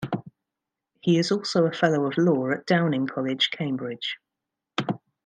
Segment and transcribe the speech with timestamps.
[1.01, 4.17] He is also a fellow of Law at Downing College, Cambridge.